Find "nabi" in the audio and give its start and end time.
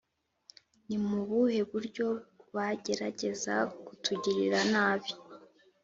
4.71-5.11